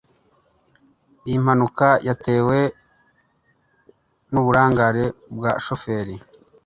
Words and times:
iyi 1.27 1.37
mpanuka 1.43 1.87
yatewe 2.07 2.57
n'uburangare 4.31 5.05
bwa 5.35 5.51
shoferi 5.65 6.15